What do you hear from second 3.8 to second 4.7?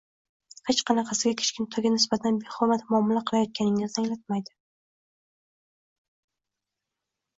anglatmaydi